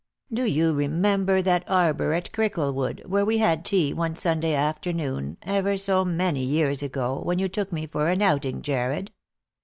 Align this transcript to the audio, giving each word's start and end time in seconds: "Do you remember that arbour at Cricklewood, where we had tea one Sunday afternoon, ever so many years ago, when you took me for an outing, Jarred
"Do 0.33 0.45
you 0.45 0.73
remember 0.73 1.43
that 1.43 1.63
arbour 1.69 2.13
at 2.13 2.31
Cricklewood, 2.33 3.03
where 3.05 3.23
we 3.23 3.37
had 3.37 3.63
tea 3.63 3.93
one 3.93 4.15
Sunday 4.15 4.55
afternoon, 4.55 5.37
ever 5.43 5.77
so 5.77 6.03
many 6.03 6.43
years 6.43 6.81
ago, 6.81 7.21
when 7.23 7.37
you 7.37 7.47
took 7.47 7.71
me 7.71 7.85
for 7.85 8.09
an 8.09 8.23
outing, 8.23 8.63
Jarred 8.63 9.11